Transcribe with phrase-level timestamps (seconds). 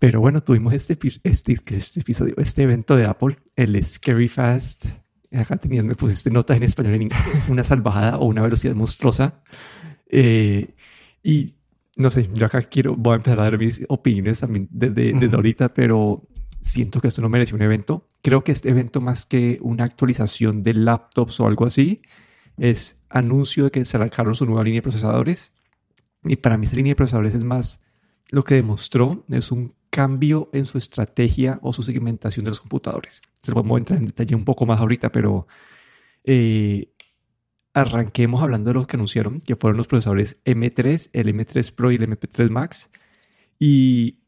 [0.00, 4.86] Pero bueno, tuvimos este, este, este episodio, este evento de Apple, el Scary Fast.
[5.32, 9.42] Acá tenías, me pusiste notas en español, en inglés, una salvajada o una velocidad monstruosa.
[10.08, 10.74] Eh,
[11.22, 11.54] y
[11.96, 15.36] no sé, yo acá quiero, voy a empezar a dar mis opiniones también desde, desde
[15.36, 16.22] ahorita, pero
[16.62, 18.06] siento que esto no merece un evento.
[18.22, 22.02] Creo que este evento, más que una actualización de laptops o algo así,
[22.56, 25.52] es anuncio de que se sacaron su nueva línea de procesadores.
[26.24, 27.80] Y para mí esta línea de procesadores es más
[28.34, 33.22] lo que demostró, es un cambio en su estrategia o su segmentación de los computadores.
[33.40, 35.46] Se lo podemos entrar en detalle un poco más ahorita, pero
[36.24, 36.88] eh,
[37.74, 41.94] arranquemos hablando de los que anunciaron, que fueron los procesadores M3, el M3 Pro y
[41.94, 42.90] el MP3 Max.
[43.60, 44.18] Y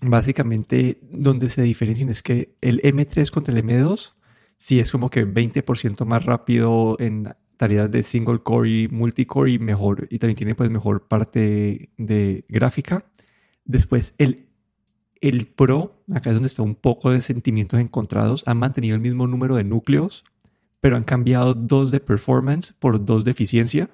[0.00, 4.14] básicamente donde se diferencian es que el M3 contra el M2
[4.58, 9.58] sí es como que 20% más rápido en tareas de single core y multicore y
[9.58, 13.04] mejor y también tiene pues mejor parte de gráfica.
[13.64, 14.44] Después el
[15.28, 19.26] el Pro, acá es donde está un poco de sentimientos encontrados, ha mantenido el mismo
[19.26, 20.22] número de núcleos,
[20.80, 23.88] pero han cambiado dos de performance por dos de eficiencia.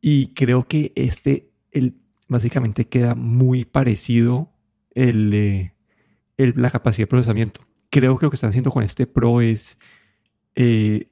[0.00, 1.96] Y creo que este el,
[2.28, 4.52] básicamente queda muy parecido
[4.94, 5.72] eh,
[6.36, 7.62] el, la capacidad de procesamiento.
[7.90, 9.76] Creo que lo que están haciendo con este Pro es
[10.54, 11.08] eh,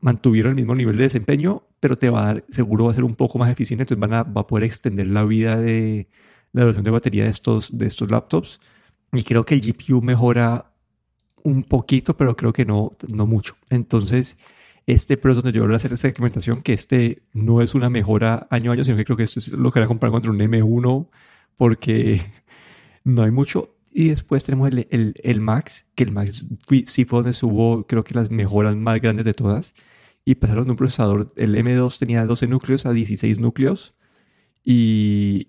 [0.00, 3.04] mantuvieron el mismo nivel de desempeño, pero te va a dar, seguro va a ser
[3.04, 6.08] un poco más eficiente, entonces van a, va a poder extender la vida de
[6.52, 8.60] la duración de batería de estos, de estos laptops.
[9.12, 10.72] Y creo que el GPU mejora
[11.42, 13.56] un poquito, pero creo que no, no mucho.
[13.70, 14.36] Entonces,
[14.86, 17.90] este Pro es donde yo voy a hacer esa segmentación, que este no es una
[17.90, 20.12] mejora año a año, sino que creo que esto es lo que voy a comparar
[20.12, 21.08] contra un M1,
[21.56, 22.22] porque
[23.04, 23.76] no hay mucho.
[23.92, 26.46] Y después tenemos el, el, el, Max, que el Max
[26.86, 29.74] sí fue donde subo, creo que las mejoras más grandes de todas.
[30.24, 33.94] Y pasaron de un procesador, el M2 tenía 12 núcleos a 16 núcleos.
[34.64, 35.48] Y,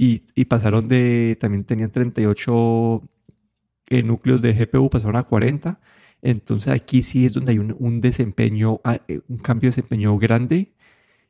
[0.00, 3.02] y, y pasaron de, también tenían 38
[3.88, 5.78] eh, núcleos de GPU, pasaron a 40.
[6.22, 10.16] Entonces aquí sí es donde hay un, un desempeño, ah, eh, un cambio de desempeño
[10.16, 10.72] grande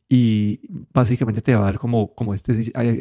[0.09, 0.61] y
[0.93, 2.53] básicamente te va a dar como, como este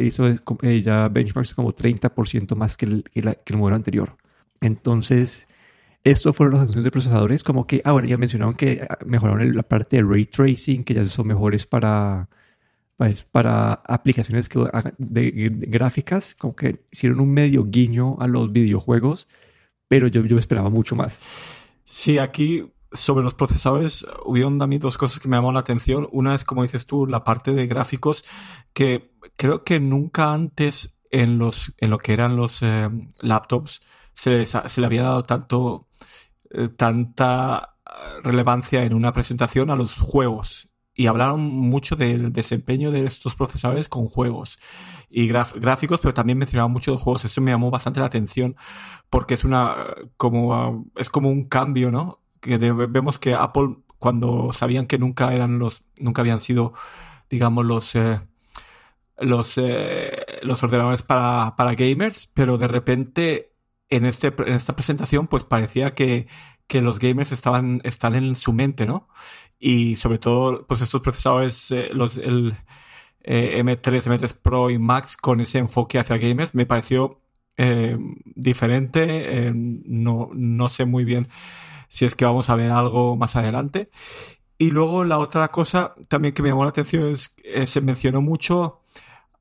[0.01, 0.27] hizo
[0.63, 4.17] eh, ya benchmarks como 30% más que el, que, el modelo anterior.
[4.61, 5.47] Entonces,
[6.03, 9.55] estos fueron las funciones de procesadores, como que, ah, bueno, ya mencionaron que ah, mejoraron
[9.55, 12.27] la parte de ray tracing, que ya son mejores para,
[12.99, 14.59] pues, para aplicaciones que,
[14.97, 15.31] de,
[15.69, 19.29] gráficas, como que hicieron un medio guiño a los videojuegos,
[19.87, 21.17] pero yo, yo esperaba mucho más.
[21.85, 26.09] Sí, aquí sobre los procesadores hubieron también dos cosas que me llamaron la atención.
[26.11, 28.25] Una es, como dices tú, la parte de gráficos,
[28.73, 32.89] que creo que nunca antes en, los, en lo que eran los eh,
[33.21, 33.79] laptops
[34.13, 35.87] se, se, le había dado tanto,
[36.49, 37.77] eh, tanta
[38.23, 40.68] relevancia en una presentación a los juegos.
[40.99, 44.59] Y hablaron mucho del desempeño de estos procesadores con juegos
[45.09, 47.25] y gráficos, pero también mencionaban mucho los juegos.
[47.25, 48.55] Eso me llamó bastante la atención
[49.09, 49.75] porque es una
[50.17, 52.19] como es como un cambio, ¿no?
[52.39, 56.73] que vemos que Apple cuando sabían que nunca eran los nunca habían sido
[57.29, 58.19] digamos los eh,
[59.19, 63.53] los eh, los ordenadores para, para gamers pero de repente
[63.89, 66.27] en este en esta presentación pues parecía que
[66.67, 69.09] que los gamers estaban están en su mente no
[69.59, 72.55] y sobre todo pues estos procesadores eh, los el
[73.23, 77.21] M3 M3 Pro y Max con ese enfoque hacia gamers me pareció
[78.35, 81.27] diferente no no sé muy bien
[81.89, 83.89] si es que vamos a ver algo más adelante.
[84.57, 87.81] Y luego la otra cosa también que me llamó la atención es que eh, se
[87.81, 88.81] mencionó mucho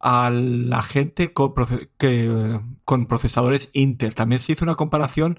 [0.00, 1.52] a la gente con,
[1.98, 4.14] que, con procesadores Intel.
[4.14, 5.38] También se hizo una comparación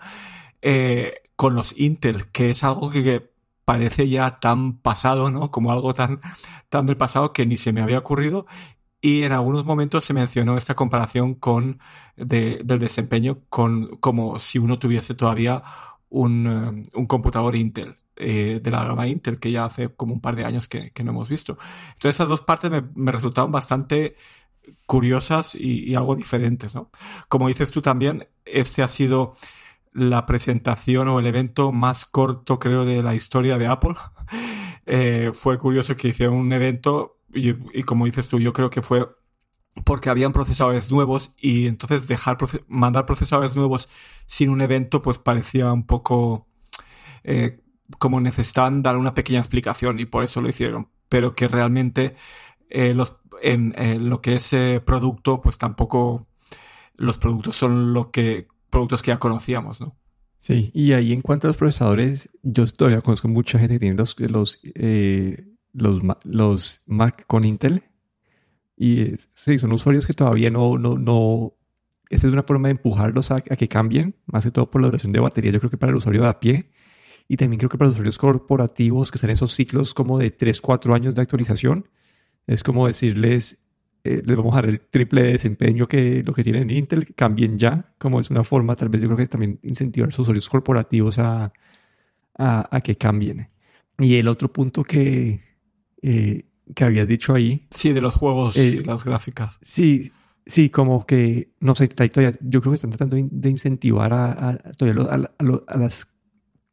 [0.62, 3.32] eh, con los Intel, que es algo que,
[3.70, 5.52] parece ya tan pasado, ¿no?
[5.52, 6.22] Como algo tan,
[6.70, 8.48] tan del pasado que ni se me había ocurrido.
[9.00, 11.80] Y en algunos momentos se mencionó esta comparación con
[12.16, 15.62] del desempeño con como si uno tuviese todavía
[16.10, 17.96] un, eh, un computador Intel.
[18.16, 21.12] Eh, de la gama Intel que ya hace como un par de años que, no
[21.12, 21.60] hemos visto.
[21.90, 24.16] Entonces esas dos partes me, me resultaron bastante
[24.88, 26.90] curiosas y, y, algo diferentes, ¿no?
[27.28, 29.36] Como dices tú también, este ha sido
[29.94, 33.96] la presentación o el evento más corto, creo, de la historia de Apple.
[34.86, 39.08] eh, fue curioso que hicieron un evento y, como dices tú, yo creo que fue
[39.86, 42.38] porque habían procesadores nuevos y entonces dejar
[42.68, 43.88] mandar procesadores nuevos
[44.26, 46.48] sin un evento pues parecía un poco
[47.24, 47.62] eh,
[48.00, 52.16] como necesitaban dar una pequeña explicación y por eso lo hicieron pero que realmente
[52.70, 53.74] eh, los, en,
[54.10, 56.28] lo que es producto pues tampoco
[56.98, 59.96] los productos son lo que productos que ya conocíamos no
[60.38, 63.96] sí y ahí en cuanto a los procesadores yo todavía conozco mucha gente que tiene
[63.96, 64.60] los los,
[65.74, 67.84] los, los Mac con Intel.
[68.78, 71.54] Y sí, son usuarios que todavía no, no, no,
[72.10, 74.88] esta es una forma de empujarlos a, a, que cambien, más que todo por la
[74.88, 76.72] duración de batería, yo creo que para el usuario de a pie
[77.28, 80.32] y también creo que para los usuarios corporativos que están en esos ciclos como de
[80.32, 81.90] 3, 4 años de actualización,
[82.48, 83.58] es como decirles,
[84.04, 87.14] eh, les vamos a dar el triple de desempeño que lo que tienen en Intel,
[87.16, 90.20] cambien ya, como es una forma, tal vez yo creo que también incentivar a los
[90.20, 91.52] usuarios corporativos a,
[92.38, 93.50] a, a que cambien.
[93.98, 95.42] Y el otro punto que,
[96.02, 97.68] eh, que habías dicho ahí.
[97.72, 99.60] Sí, de los juegos eh, y las gráficas.
[99.62, 100.12] Sí,
[100.46, 104.50] sí, como que, no sé, todavía, yo creo que están tratando de incentivar a, a,
[104.52, 105.30] a,
[105.68, 106.08] a las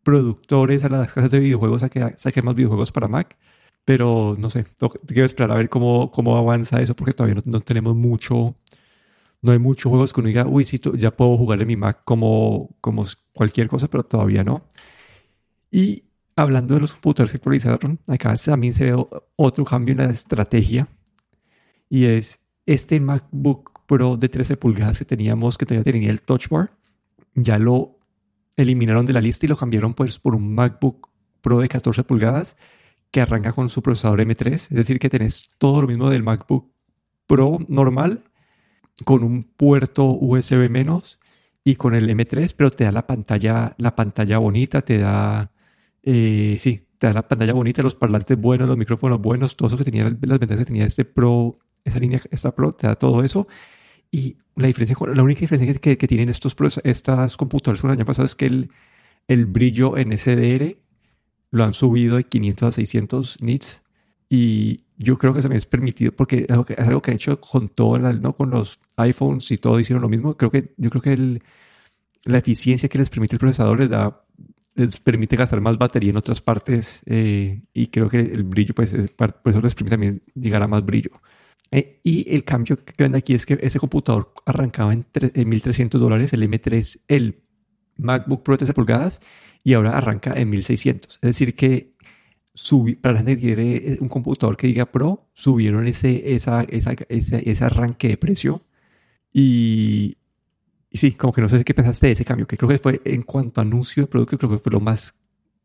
[0.05, 3.37] productores, a las casas de videojuegos a que saquen más videojuegos para Mac.
[3.87, 4.67] Pero no sé,
[5.07, 8.57] quiero esperar a ver cómo, cómo avanza eso porque todavía no, tenemos mucho,
[9.43, 12.03] no hay muchos juegos que uno diga, uy, sí, ya puedo jugar en mi Mac
[12.05, 14.67] como, como cualquier cosa, pero todavía no.
[15.71, 16.03] Y
[16.35, 19.07] hablando de los computadores que actualizaron, acá también se ve
[19.37, 20.89] otro cambio en la estrategia
[21.89, 26.49] y es este MacBook Pro de 13 pulgadas que teníamos, que todavía tenía el Touch
[26.49, 26.73] Bar,
[27.37, 28.01] ya lo
[28.57, 31.09] eliminaron de la lista y lo cambiaron pues, por un MacBook
[31.41, 32.57] Pro de 14 pulgadas
[33.11, 34.53] que arranca con su procesador M3.
[34.53, 36.71] Es decir, que tenés todo lo mismo del MacBook
[37.27, 38.25] Pro normal
[39.05, 41.19] con un puerto USB menos
[41.65, 45.51] y con el M3, pero te da la pantalla, la pantalla bonita, te da,
[46.03, 49.77] eh, sí, te da la pantalla bonita, los parlantes buenos, los micrófonos buenos, todo eso
[49.77, 53.25] que tenía, las ventajas que tenía este Pro, esa línea, esta Pro, te da todo
[53.25, 53.49] eso.
[54.11, 58.27] Y la, diferencia, la única diferencia que, que, tienen estos, estas computadores el año pasado
[58.27, 58.71] es que el,
[59.29, 60.77] el brillo en SDR
[61.57, 63.83] lo han subido de 500 a 600 nits
[64.29, 67.17] y yo creo que también es permitido porque es algo que, es algo que han
[67.17, 68.33] hecho con todo, ¿no?
[68.35, 70.37] con los iPhones y todo hicieron lo mismo.
[70.37, 71.43] Creo que, yo creo que el,
[72.25, 74.25] la eficiencia que les permite el procesador les, da,
[74.75, 78.95] les permite gastar más batería en otras partes eh, y creo que el brillo, pues,
[79.17, 81.11] por eso les permite también llegar a más brillo.
[81.71, 86.43] Eh, y el cambio grande aquí es que ese computador arrancaba en, 1.300 dólares, el
[86.43, 87.43] M3, el
[87.97, 89.21] MacBook Pro de 13 pulgadas,
[89.63, 91.15] y ahora arranca en 1.600.
[91.15, 91.97] Es decir, que
[93.01, 96.95] para la gente que quiere eh, un computador que diga Pro, subieron ese, esa, esa,
[97.09, 98.63] ese, ese arranque de precio.
[99.33, 100.17] Y,
[100.91, 103.03] y, sí, como que no sé qué pensaste de ese cambio, que creo que fue
[103.05, 105.15] en cuanto a anuncio de producto, creo que fue lo más,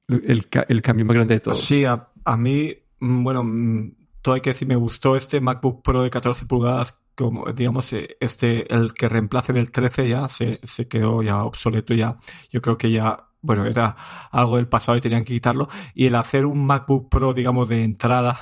[0.08, 1.54] el, el cambio más grande de todo.
[1.54, 5.82] Sí, a, a mí, mm, bueno, mm, todo hay que decir, me gustó este MacBook
[5.84, 10.60] Pro de 14 pulgadas, como digamos, eh, este, el que reemplace el 13 ya se,
[10.64, 12.18] se quedó ya obsoleto ya.
[12.52, 13.96] Yo creo que ya, bueno, era
[14.32, 15.70] algo del pasado y tenían que quitarlo.
[15.94, 18.40] Y el hacer un MacBook Pro, digamos, de entrada,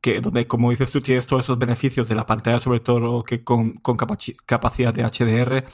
[0.00, 3.44] que donde, como dices tú, tienes todos esos beneficios de la pantalla, sobre todo que
[3.44, 5.64] con, con capacidad de HDR,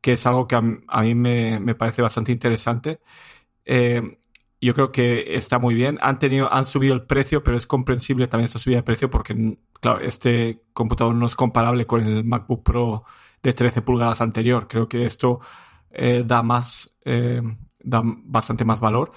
[0.00, 3.00] que es algo que a, mí me, me, parece bastante interesante.
[3.64, 4.18] Eh,
[4.66, 5.98] yo creo que está muy bien.
[6.02, 9.58] Han tenido, han subido el precio, pero es comprensible también esta subida de precio porque,
[9.80, 13.04] claro, este computador no es comparable con el MacBook Pro
[13.42, 14.68] de 13 pulgadas anterior.
[14.68, 15.40] Creo que esto
[15.90, 17.42] eh, da más, eh,
[17.80, 19.12] da bastante más valor.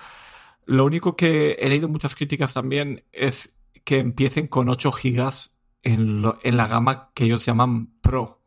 [0.66, 6.24] Lo único que he leído muchas críticas también es que empiecen con 8 gigas en,
[6.24, 8.42] la gama que ellos llaman Pro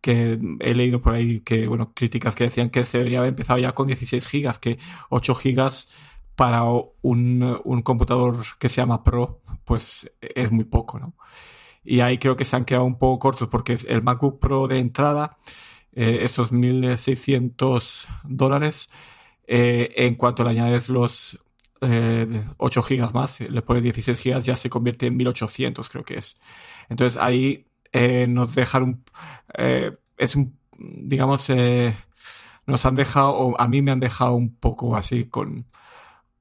[0.00, 3.58] que he leído por ahí que, bueno, críticas que decían que se debería haber empezado
[3.58, 4.78] ya con 16 gigas, que
[5.10, 5.88] 8 gigas
[6.38, 11.16] para un, un, computador que se llama Pro, pues es muy poco, ¿no?
[11.82, 14.78] Y ahí creo que se han quedado un poco cortos porque el MacBook Pro de
[14.78, 15.36] entrada,
[15.92, 18.88] eh, estos 1.600 dólares,
[19.48, 21.44] eh, en cuanto le añades los
[21.80, 26.18] eh, 8 gigas más, le pones 16 gigas, ya se convierte en 1.800, creo que
[26.18, 26.36] es.
[26.88, 29.04] Entonces ahí eh, nos dejan un...
[29.56, 31.48] Eh, es un, digamos,
[32.66, 35.66] nos han dejado, o a mí me han dejado un poco así con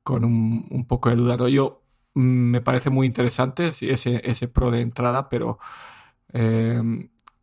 [0.07, 1.49] con un, un poco de duda.
[1.49, 1.83] Yo
[2.13, 5.59] mm, me parece muy interesante ese, ese pro de entrada, pero
[6.31, 6.81] eh,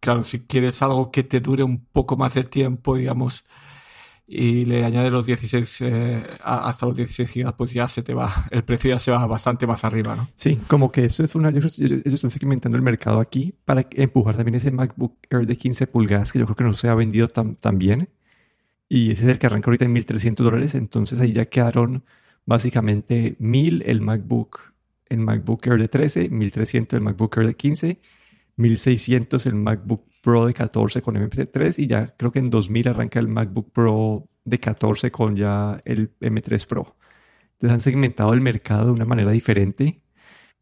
[0.00, 3.44] claro, si quieres algo que te dure un poco más de tiempo, digamos,
[4.26, 8.32] y le añade los 16 eh, hasta los 16 gigas, pues ya se te va,
[8.50, 10.26] el precio ya se va bastante más arriba, ¿no?
[10.34, 14.54] Sí, como que eso es una, ellos, están segmentando el mercado aquí para empujar también
[14.54, 17.56] ese MacBook Air de 15 pulgadas que yo creo que no se ha vendido tan,
[17.56, 18.08] tan bien.
[18.88, 22.04] Y ese es el que arranca ahorita en 1.300 dólares, entonces ahí ya quedaron
[22.46, 24.74] básicamente 1000 el MacBook,
[25.06, 28.00] el MacBook Air de 13, 1300 el MacBook Air de 15,
[28.56, 33.18] 1600 el MacBook Pro de 14 con M3 y ya creo que en 2000 arranca
[33.18, 36.96] el MacBook Pro de 14 con ya el M3 Pro.
[37.52, 40.02] Entonces han segmentado el mercado de una manera diferente.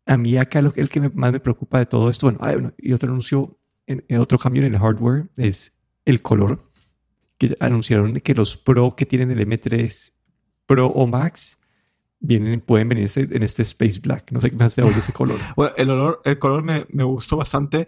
[0.06, 3.08] A mí acá lo, el que más me preocupa de todo esto, bueno, y otro
[3.08, 3.58] anuncio,
[4.18, 5.72] otro cambio en el hardware es
[6.04, 6.70] el color.
[7.38, 10.12] Que anunciaron que los Pro que tienen el M3
[10.66, 11.58] Pro o Max
[12.22, 14.32] vienen, pueden venir en este Space Black.
[14.32, 15.38] No sé qué más te de ese color.
[15.56, 17.86] Bueno, el, olor, el color me, me gustó bastante.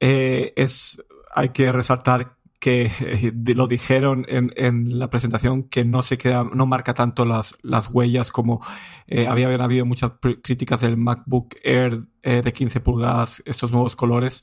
[0.00, 1.02] Eh, es,
[1.34, 6.44] hay que resaltar que eh, lo dijeron en, en, la presentación que no se queda,
[6.44, 8.60] no marca tanto las, las huellas como
[9.06, 14.42] eh, había habido muchas críticas del MacBook Air eh, de 15 pulgadas, estos nuevos colores,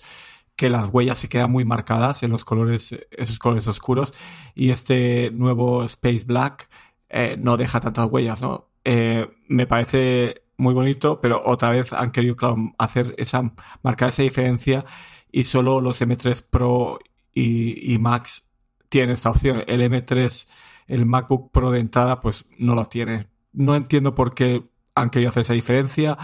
[0.55, 4.13] que las huellas se quedan muy marcadas en los colores, esos colores oscuros,
[4.53, 6.69] y este nuevo Space Black
[7.09, 8.69] eh, no deja tantas huellas, ¿no?
[8.85, 12.37] Eh, me parece muy bonito, pero otra vez han querido
[12.77, 13.51] hacer esa,
[13.83, 14.85] marcar esa diferencia
[15.31, 16.99] y solo los M3 Pro
[17.33, 18.47] y, Max
[18.87, 19.63] tienen esta opción.
[19.67, 20.47] El M3,
[20.87, 23.27] el MacBook Pro de entrada, pues no lo tiene.
[23.51, 24.63] No entiendo por qué
[24.93, 26.17] han querido hacer esa diferencia.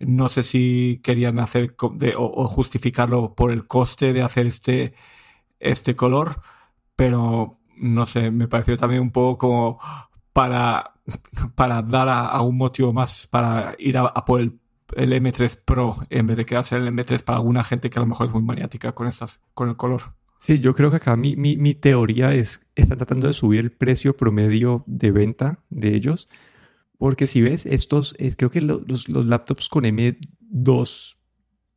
[0.00, 1.74] No sé si querían hacer
[2.16, 4.94] o, justificarlo por el coste de hacer este,
[5.60, 6.42] este color,
[6.96, 9.80] pero no sé, me pareció también un poco como
[10.32, 10.94] para,
[11.54, 14.58] para dar a, un motivo más para ir a, por el,
[14.96, 18.02] el, M3 Pro en vez de quedarse en el M3 para alguna gente que a
[18.02, 20.14] lo mejor es muy maniática con estas, con el color.
[20.38, 23.70] Sí, yo creo que acá mi, mi, mi teoría es, están tratando de subir el
[23.70, 26.30] precio promedio de venta de ellos,
[26.96, 31.16] porque si ves, estos, creo que los, los, laptops con M2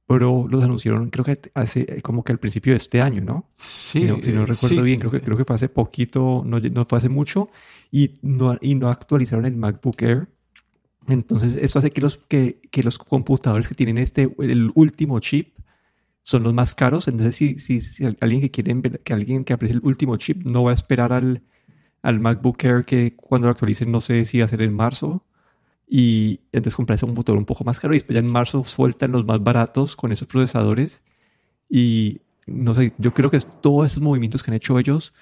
[0.06, 3.50] Pro los anunciaron, creo que hace como que al principio de este año, ¿no?
[3.56, 4.08] Sí.
[4.22, 7.10] Si no, recuerdo bien, creo que, creo que fue hace poquito, no, no fue hace
[7.10, 7.50] mucho,
[7.92, 10.28] y no, y no actualizaron el MacBook Air.
[11.08, 15.54] Entonces, esto hace que los, que, que los computadores que tienen este, el último chip,
[16.24, 17.08] son los más caros.
[17.08, 20.64] Entonces, si, si, si alguien que quiere que alguien que aprecie el último chip no
[20.64, 21.44] va a esperar al,
[22.02, 25.26] al MacBook Air que cuando lo actualicen no sé si va a ser en marzo.
[25.96, 29.12] Y entonces comprarse un computador un poco más caro y después ya en marzo sueltan
[29.12, 31.04] los más baratos con esos procesadores.
[31.70, 35.14] Y no sé, yo creo que es todos esos movimientos que han hecho ellos,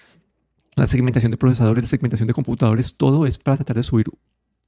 [0.77, 4.05] la segmentación de procesadores, la segmentación de computadores, todo es para tratar de subir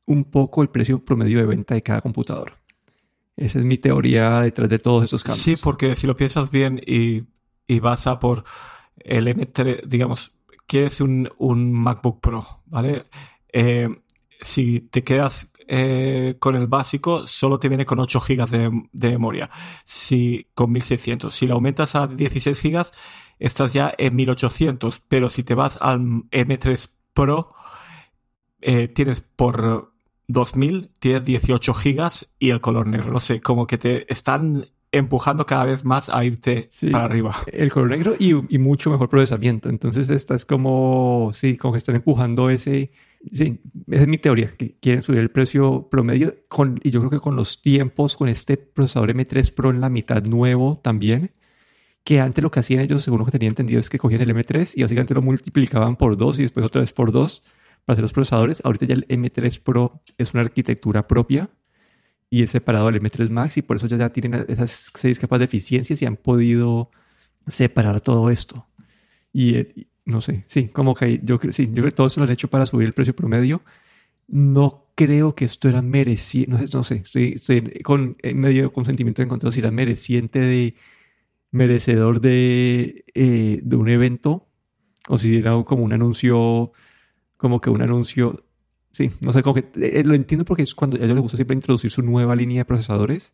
[0.05, 2.57] un poco el precio promedio de venta de cada computador.
[3.37, 5.41] Esa es mi teoría detrás de todos esos cambios.
[5.41, 7.23] Sí, porque si lo piensas bien y,
[7.79, 8.43] vas a por
[8.97, 10.33] el M3, digamos,
[10.67, 13.05] quieres un, un MacBook Pro, ¿vale?
[13.53, 13.87] Eh,
[14.41, 19.11] si te quedas eh, con el básico, solo te viene con 8 GB de, de,
[19.11, 19.49] memoria,
[19.85, 21.33] si, con 1600.
[21.33, 22.85] Si lo aumentas a 16 GB,
[23.39, 25.99] estás ya en 1800, pero si te vas al
[26.31, 27.53] M3 Pro,
[28.61, 29.93] eh, tienes por
[30.27, 33.11] 2000 tienes 18 gigas y el color negro.
[33.11, 37.35] No sé, como que te están empujando cada vez más a irte para arriba.
[37.47, 39.69] El color negro y, mucho mejor procesamiento.
[39.69, 42.91] Entonces, esta es como, sí, como que están empujando ese.
[43.31, 47.09] Sí, esa es mi teoría, que quieren subir el precio promedio con, y yo creo
[47.09, 51.31] que con los tiempos, con este procesador M3 Pro en la mitad nuevo también,
[52.03, 54.29] que antes lo que hacían ellos, según lo que tenía entendido, es que cogían el
[54.35, 57.43] M3 y básicamente lo multiplicaban por 2 y después otra vez por 2
[57.85, 58.61] para hacer los procesadores.
[58.63, 61.49] Ahorita ya el M3 Pro es una arquitectura propia
[62.29, 65.45] y es separado del M3 Max y por eso ya, tienen esas seis capas de
[65.45, 66.91] eficiencias y han podido
[67.47, 68.67] separar todo esto.
[69.31, 72.25] Y, eh, no sé, sí, como que yo, sí, yo creo que todo eso lo
[72.25, 73.61] han hecho para subir el precio promedio.
[74.27, 79.51] No creo que esto era mereciente, no sé, no sé estoy, con medio consentimiento encontrado
[79.51, 80.75] si era mereciente de
[81.51, 84.47] merecedor de, eh, de un evento
[85.05, 86.71] considerado como un anuncio
[87.37, 88.45] como que un anuncio,
[88.91, 91.55] sí, no sé, como eh, lo entiendo porque es cuando a ellos les gusta siempre
[91.55, 93.33] introducir su nueva línea de procesadores,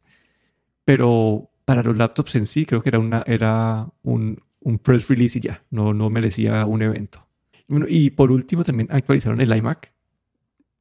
[0.83, 5.37] pero para los laptops en sí creo que era, una, era un, un press release
[5.37, 7.25] y ya, no, no merecía un evento.
[7.67, 9.93] Bueno, y por último también actualizaron el iMac.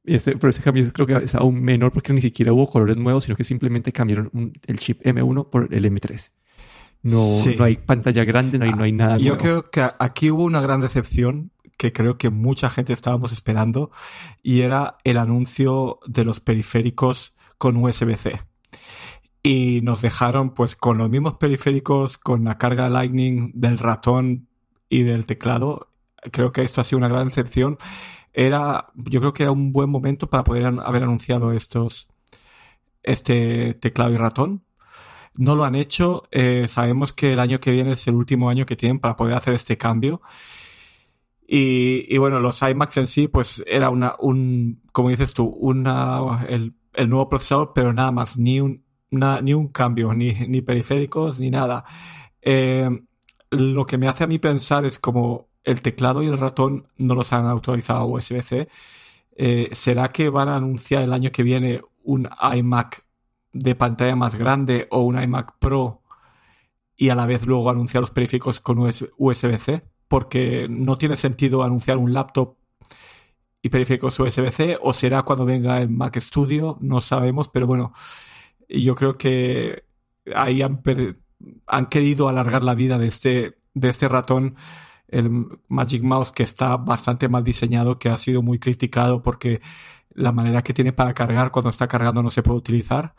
[0.05, 3.25] Este, pero ese cambio creo que es aún menor porque ni siquiera hubo colores nuevos,
[3.25, 6.31] sino que simplemente cambiaron el chip M1 por el M3.
[7.01, 7.25] No,
[7.57, 9.17] no hay pantalla grande, no hay, no hay nada.
[9.17, 13.91] Yo creo que aquí hubo una gran decepción que creo que mucha gente estábamos esperando
[14.43, 18.41] y era el anuncio de los periféricos con USB-C.
[19.41, 24.47] Y nos dejaron pues con los mismos periféricos, con la carga Lightning del ratón
[24.89, 25.91] y del teclado.
[26.31, 27.77] Creo que esto ha sido una gran excepción.
[28.33, 32.09] Era, yo creo que era un buen momento para poder haber anunciado estos,
[33.03, 34.63] este teclado y ratón.
[35.35, 36.23] No lo han hecho.
[36.31, 39.35] Eh, sabemos que el año que viene es el último año que tienen para poder
[39.35, 40.21] hacer este cambio.
[41.51, 46.75] Y, bueno, los iMacs en sí, pues era una, un, como dices tú, una, el,
[46.93, 51.49] el nuevo procesador, pero nada más, ni un, ni un cambio, ni, ni periféricos, ni
[51.49, 51.85] nada.
[52.41, 52.89] Eh,
[53.51, 57.15] lo que me hace a mí pensar es como el teclado y el ratón no
[57.15, 58.69] los han autorizado USB-C.
[59.37, 63.05] Eh, ¿Será que van a anunciar el año que viene un iMac
[63.53, 66.01] de pantalla más grande o un iMac Pro
[66.97, 69.83] y a la vez luego anunciar los periféricos con USB-C?
[70.09, 72.55] porque no tiene sentido anunciar un laptop
[73.61, 77.93] y periféricos USB-C o será cuando venga el Mac Studio, no sabemos, pero bueno,
[78.69, 79.83] yo creo que
[80.35, 80.81] ahí han,
[81.67, 84.55] han querido alargar la vida de este, de este ratón,
[85.07, 89.61] el Magic Mouse, que está bastante mal diseñado, que ha sido muy criticado porque
[90.13, 93.15] la manera que tiene para cargar cuando está cargando no se puede utilizar.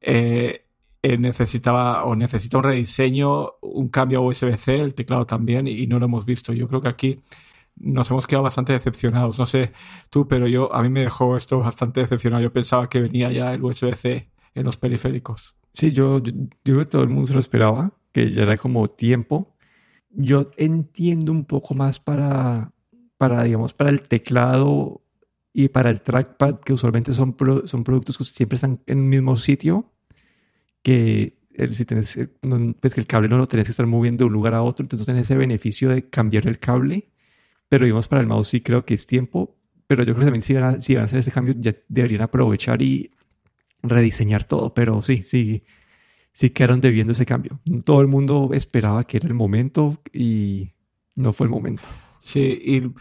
[0.00, 0.66] Eh,
[1.02, 5.98] eh, necesitaba o necesita un rediseño, un cambio a USB-C, el teclado también, y no
[5.98, 6.52] lo hemos visto.
[6.52, 7.20] Yo creo que aquí
[7.76, 9.38] nos hemos quedado bastante decepcionados.
[9.38, 9.72] No sé
[10.10, 12.42] tú, pero yo a mí me dejó esto bastante decepcionado.
[12.42, 15.54] Yo pensaba que venía ya el USB-C en los periféricos.
[15.72, 18.88] Sí, yo, yo, creo que todo el mundo se lo esperaba, que ya era como
[18.88, 19.54] tiempo.
[20.10, 22.72] Yo entiendo un poco más para,
[23.16, 25.02] para digamos, para el teclado
[25.52, 29.36] y para el trackpad, que usualmente son, son productos que siempre están en el mismo
[29.36, 29.92] sitio,
[30.82, 32.18] que el, si tenés,
[32.80, 34.84] pues que el cable no lo tenés que estar moviendo de un lugar a otro,
[34.84, 37.10] entonces tenés ese beneficio de cambiar el cable
[37.70, 39.56] pero digamos, para el mouse sí creo que es tiempo.
[39.86, 41.74] Pero yo creo que también si van a, si van a hacer ese cambio, ya
[41.88, 43.12] deberían aprovechar y
[43.82, 44.74] rediseñar todo.
[44.74, 45.64] Pero sí, sí,
[46.32, 47.60] sí quedaron debiendo ese cambio.
[47.84, 50.72] Todo el mundo esperaba que era el momento y
[51.14, 51.82] no fue el momento.
[52.18, 52.92] Sí,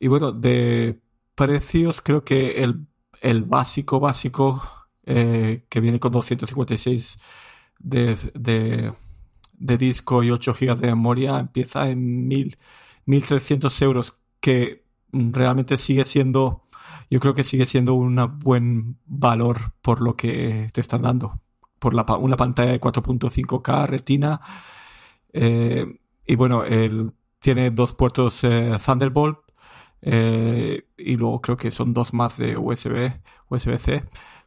[0.00, 1.00] y, bueno, de
[1.34, 2.86] precios creo que el,
[3.20, 4.62] el básico, básico,
[5.04, 7.18] eh, que viene con 256
[7.78, 8.92] de, de,
[9.58, 12.56] de disco y 8 GB de memoria, empieza en 1000
[13.06, 16.63] 1.300 euros, que realmente sigue siendo,
[17.14, 21.40] yo creo que sigue siendo un buen valor por lo que te están dando.
[21.78, 24.40] Por la, una pantalla de 4.5K retina.
[25.32, 29.38] Eh, y bueno, él tiene dos puertos eh, Thunderbolt.
[30.02, 33.12] Eh, y luego creo que son dos más de USB,
[33.48, 34.02] USB-C.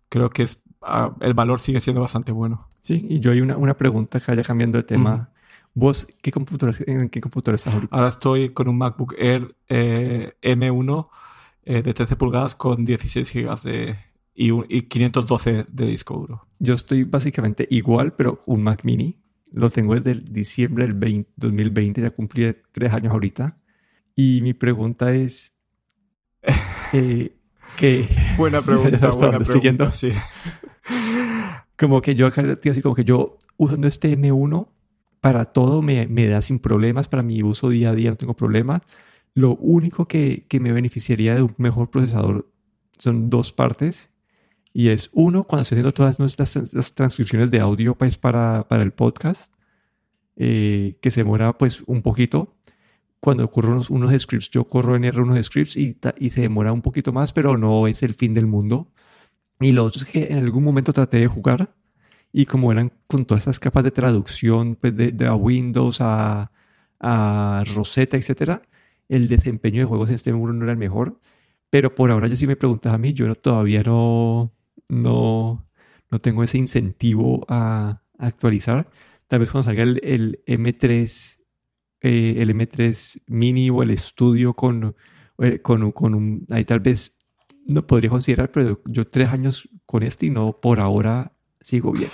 [0.10, 2.68] Creo que es, ah, el valor sigue siendo bastante bueno.
[2.82, 5.30] Sí, y yo hay una, una pregunta que haya cambiando de tema.
[5.74, 7.96] ¿Vos qué computadora, en qué computadora estás ahorita?
[7.96, 11.08] Ahora estoy con un MacBook Air eh, M1
[11.70, 13.96] eh, de 13 pulgadas con 16 GB de,
[14.34, 16.48] y, y, 512 de disco duro.
[16.60, 19.20] Yo estoy básicamente igual, pero un Mac Mini.
[19.52, 23.58] Lo tengo desde diciembre del 2020, ya cumplí tres años ahorita.
[24.16, 25.54] Y mi pregunta es...
[26.94, 27.36] Eh,
[27.76, 28.08] ¿qué?
[28.38, 30.14] Buena pregunta, buena pregunta, sí.
[31.78, 34.70] Como que yo, así como que yo usando este M1
[35.20, 38.36] para todo me, me, da sin problemas, para mi uso día a día no tengo
[38.36, 38.84] problemas.
[39.38, 42.50] Lo único que, que, me beneficiaría de un mejor procesador
[42.98, 44.10] son dos partes.
[44.74, 48.82] Y es uno, cuando estoy haciendo todas nuestras las transcripciones de audio pues, para, para
[48.82, 49.54] el podcast,
[50.38, 52.56] eh, que se demora pues un poquito.
[53.20, 56.82] Cuando ocurren unos, scripts, yo corro en R unos scripts y, y se demora un
[56.82, 58.92] poquito más, pero no es el fin del mundo.
[59.60, 61.76] Y lo otro es que en algún momento traté de jugar
[62.34, 66.52] y como eran con todas esas capas de traducción pues de, de a Windows a,
[67.00, 68.64] a, Rosetta, etcétera,
[69.10, 71.20] el desempeño de juegos en este muro no era el mejor.
[71.70, 74.54] Pero por ahora yo sí me preguntas a mí, yo todavía no,
[74.88, 75.68] no,
[76.10, 78.90] no tengo ese incentivo a, actualizar.
[79.28, 81.38] Tal vez cuando salga el, el M3,
[82.02, 84.96] eh, el M3 Mini o el Studio con,
[85.40, 87.16] eh, con, con un, ahí tal vez
[87.68, 92.10] no podría considerar, pero yo tres años con este y no por ahora sigo bien.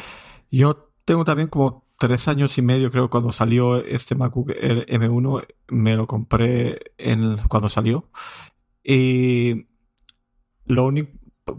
[0.51, 5.95] Yo tengo también como tres años y medio, creo, cuando salió este MacBook M1, me
[5.95, 8.09] lo compré en, cuando salió.
[8.83, 9.67] Y
[10.65, 11.11] lo único,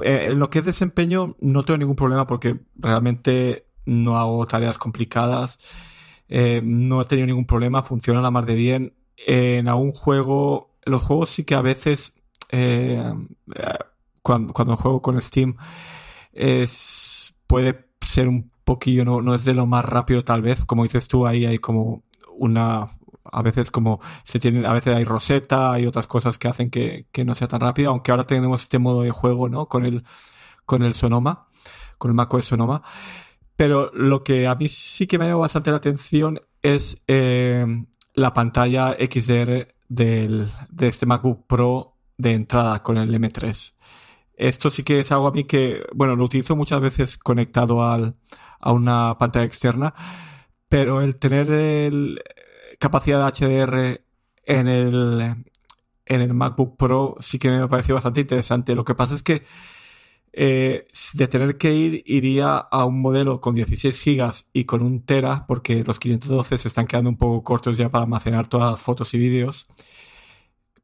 [0.03, 5.59] eh, lo que es desempeño, no tengo ningún problema porque realmente no hago tareas complicadas.
[6.29, 8.95] Eh, no he tenido ningún problema, funciona la más de bien.
[9.17, 13.03] En algún juego, los juegos sí que a veces, eh,
[14.21, 15.57] cuando, cuando juego con Steam,
[16.35, 20.85] es puede ser un poquillo, no, no es de lo más rápido tal vez, como
[20.85, 22.03] dices tú, ahí hay como
[22.37, 22.87] una,
[23.25, 27.07] a veces como se tiene, a veces hay roseta, hay otras cosas que hacen que,
[27.13, 29.67] que no sea tan rápido, aunque ahora tenemos este modo de juego, ¿no?
[29.67, 30.05] Con el,
[30.67, 31.49] con el Sonoma,
[31.99, 32.83] con el macOS Sonoma.
[33.57, 37.65] Pero lo que a mí sí que me ha llamado bastante la atención es eh,
[38.15, 43.75] la pantalla XDR del, de este MacBook Pro de entrada con el M3.
[44.37, 48.17] Esto sí que es algo a mí que, bueno, lo utilizo muchas veces conectado al,
[48.61, 49.95] a una pantalla externa,
[50.69, 52.21] pero el tener el,
[52.79, 54.01] capacidad de HDR
[54.47, 55.35] en el,
[56.07, 58.75] en el MacBook Pro sí que me pareció bastante interesante.
[58.75, 59.43] Lo que pasa es que
[60.33, 65.05] eh, de tener que ir, iría a un modelo con 16 GB y con un
[65.05, 68.83] Tera, porque los 512 se están quedando un poco cortos ya para almacenar todas las
[68.83, 69.69] fotos y vídeos.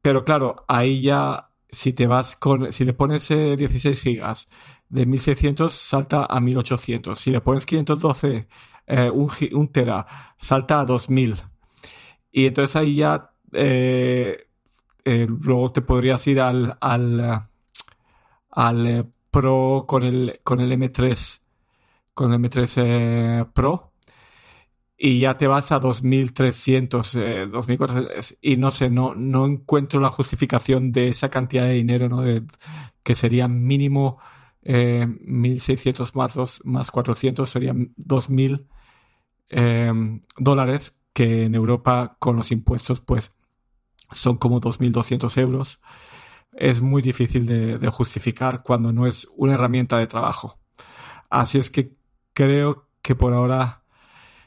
[0.01, 4.47] Pero claro, ahí ya si te vas con, si le pones 16 eh, gigas
[4.91, 7.19] de 1600 salta a 1800.
[7.19, 8.47] Si le pones 512,
[8.87, 10.05] eh, un, tera,
[10.37, 11.37] salta a 2000.
[12.31, 14.47] Y entonces ahí ya, eh,
[15.05, 17.47] eh, luego te podrías ir al, al,
[18.51, 21.41] al eh, Pro con el, con el M3,
[22.13, 23.93] con el M3 eh, Pro,
[24.97, 27.17] y ya te vas a 2300,
[27.49, 32.21] 2400, y no sé, no, no encuentro la justificación de esa cantidad de dinero, ¿no?
[32.21, 32.43] De,
[33.03, 34.19] que sería mínimo
[34.63, 38.67] 1600 más, más 400, serían 2000
[40.37, 43.33] dólares, que en Europa con los impuestos, pues
[44.13, 45.79] son como 2.200 euros,
[46.53, 50.59] es muy difícil de, justificar cuando no es una herramienta de trabajo.
[51.29, 51.95] Así es que
[52.33, 53.83] creo que por ahora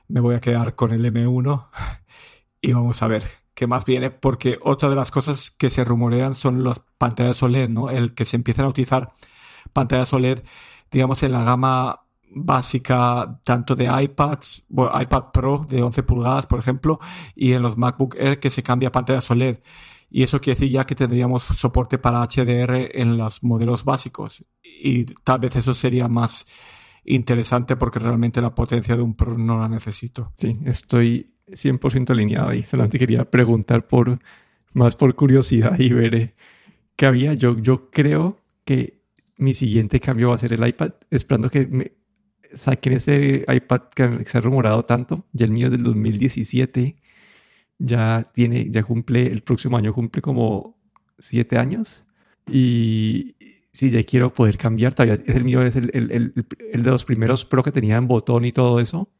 [0.08, 1.68] me voy a quedar con el M1
[2.60, 3.24] y vamos a ver
[3.54, 7.68] qué más viene, porque otra de las cosas que se rumorean son las pantallas OLED,
[7.68, 7.88] ¿no?
[7.88, 9.12] El que se empiezan a utilizar
[9.72, 10.42] pantallas OLED,
[10.90, 12.00] digamos, en la gama
[12.34, 16.98] básica tanto de iPads, iPad Pro de 11 pulgadas, por ejemplo,
[17.34, 19.58] y en los MacBook Air que se cambia a pantalla OLED.
[20.10, 24.44] Y eso quiere decir ya que tendríamos soporte para HDR en los modelos básicos.
[24.62, 26.46] Y tal vez eso sería más
[27.04, 30.32] interesante porque realmente la potencia de un Pro no la necesito.
[30.36, 32.62] Sí, estoy 100% alineado ahí.
[32.62, 34.18] Solamente quería preguntar por
[34.72, 36.34] más por curiosidad y ver eh,
[36.96, 37.34] qué había.
[37.34, 39.03] Yo, yo creo que
[39.36, 41.92] mi siguiente cambio va a ser el iPad, esperando que me,
[42.54, 46.96] saquen ese iPad que se ha rumorado tanto, ya el mío del 2017
[47.78, 50.78] ya tiene, ya cumple, el próximo año cumple como
[51.18, 52.04] siete años.
[52.50, 53.36] Y
[53.72, 57.04] si ya quiero poder cambiar, todavía el mío es el, el, el, el, de los
[57.04, 59.10] primeros Pro que tenían botón y todo eso.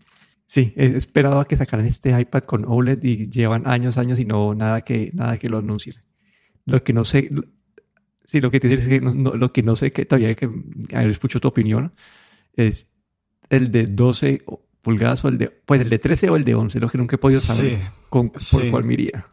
[0.46, 4.24] Sí, he esperado a que sacaran este iPad con OLED y llevan años, años y
[4.24, 5.96] no nada que, nada que lo anuncien.
[6.66, 7.30] Lo que no sé,
[8.24, 10.46] sí, lo que te es que no, lo que no sé que todavía que,
[10.92, 11.94] a ver, escucho tu opinión,
[12.54, 12.88] es
[13.50, 14.44] el de 12
[14.82, 17.16] pulgadas o el de, pues el de 13 o el de 11, lo que nunca
[17.16, 19.26] he podido saber con, por cuál miría.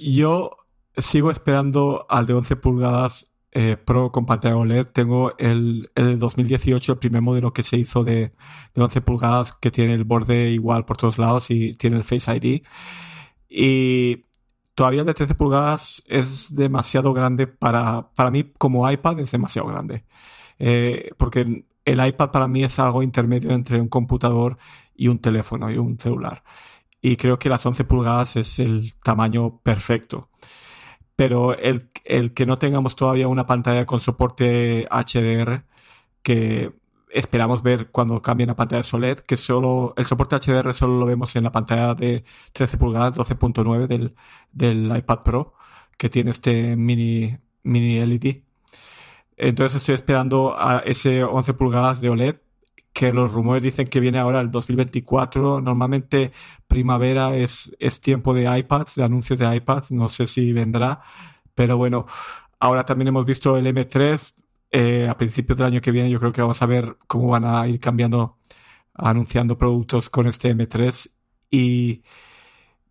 [0.00, 0.56] Yo
[0.96, 4.86] sigo esperando al de 11 pulgadas eh, Pro con pantalla OLED.
[4.86, 8.32] Tengo el, el 2018, el primer modelo que se hizo de,
[8.74, 12.34] de 11 pulgadas, que tiene el borde igual por todos lados y tiene el Face
[12.36, 12.62] ID.
[13.48, 14.26] Y
[14.78, 19.66] todavía el de 13 pulgadas es demasiado grande para, para mí como iPad, es demasiado
[19.66, 20.04] grande.
[20.60, 24.56] Eh, porque el iPad para mí es algo intermedio entre un computador
[24.94, 26.44] y un teléfono y un celular.
[27.02, 30.28] Y creo que las 11 pulgadas es el tamaño perfecto.
[31.16, 31.90] Pero el,
[32.32, 35.64] que no tengamos todavía una pantalla con soporte HDR,
[36.22, 36.72] que
[37.12, 41.34] esperamos ver cuando cambien a pantalla OLED, que solo el soporte HDR solo lo vemos
[41.36, 44.14] en la pantalla de 13 pulgadas, 12.9 del,
[44.52, 45.54] del iPad Pro,
[45.96, 48.42] que tiene este mini, mini LED
[49.38, 52.36] entonces estoy esperando a ese 11 pulgadas de OLED,
[52.92, 55.60] que los rumores dicen que viene ahora el 2024.
[55.60, 56.32] Normalmente
[56.66, 59.92] primavera es, es tiempo de iPads, de anuncios de iPads.
[59.92, 61.02] No sé si vendrá,
[61.54, 62.06] pero bueno,
[62.58, 64.34] ahora también hemos visto el M3.
[64.70, 67.44] Eh, a principios del año que viene yo creo que vamos a ver cómo van
[67.44, 68.38] a ir cambiando,
[68.94, 71.10] anunciando productos con este M3
[71.50, 72.02] y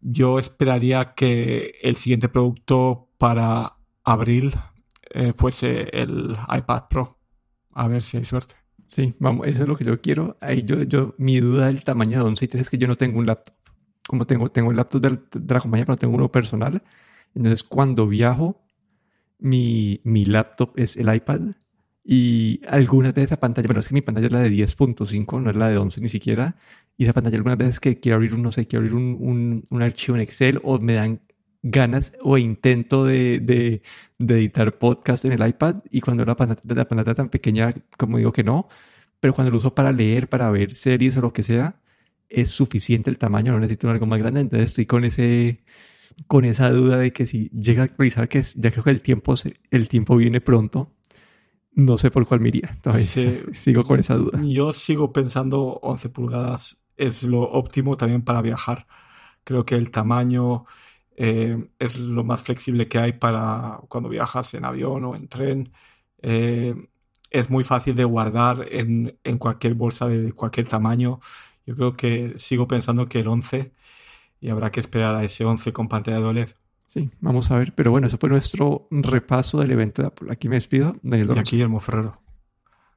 [0.01, 4.55] yo esperaría que el siguiente producto para abril
[5.11, 7.19] eh, fuese el iPad Pro.
[7.73, 8.55] A ver si hay suerte.
[8.87, 10.37] Sí, vamos, eso es lo que yo quiero.
[10.41, 12.95] Ahí yo, yo, mi duda del tamaño de 11 y 3 es que yo no
[12.95, 13.53] tengo un laptop.
[14.07, 16.81] Como tengo, tengo el laptop de la compañía, pero tengo uno personal.
[17.35, 18.63] Entonces, cuando viajo,
[19.39, 21.41] mi, mi laptop es el iPad
[22.09, 25.49] y algunas de esa pantalla, bueno, es que mi pantalla es la de 10.5, no
[25.49, 26.55] es la de 11 ni siquiera.
[26.97, 29.63] Y esa pantalla algunas veces que quiero abrir un, no sé, quiero abrir un, un,
[29.69, 31.19] un archivo en Excel o me dan
[31.63, 33.81] ganas o intento de, de,
[34.19, 38.31] editar podcast en el iPad y cuando la pantalla, la pantalla tan pequeña, como digo
[38.31, 38.69] que no,
[39.19, 41.81] pero cuando lo uso para leer, para ver series o lo que sea,
[42.29, 45.63] es suficiente el tamaño, no necesito algo más grande, entonces estoy con ese
[46.27, 49.35] con esa duda de que si llega a actualizar, que ya creo que el tiempo,
[49.71, 50.95] el tiempo viene pronto,
[51.77, 52.77] no sé por cuál me iría.
[52.81, 53.05] Todavía
[53.53, 54.41] sigo con esa duda.
[54.43, 58.87] Yo sigo pensando 11 pulgadas es lo óptimo también para viajar.
[59.43, 60.65] Creo que el tamaño
[61.15, 65.71] eh, es lo más flexible que hay para cuando viajas en avión o en tren.
[66.23, 66.73] Eh,
[67.29, 71.19] es muy fácil de guardar en, en, cualquier bolsa de cualquier tamaño.
[71.67, 73.71] Yo creo que sigo pensando que el 11
[74.41, 76.49] y habrá que esperar a ese 11 con pantalla de OLED.
[76.97, 77.73] Sí, vamos a ver.
[77.75, 80.31] Pero bueno, eso fue nuestro repaso del evento de Apple.
[80.31, 80.95] Aquí me despido.
[81.03, 82.19] Daniel Y aquí Guillermo Ferrero.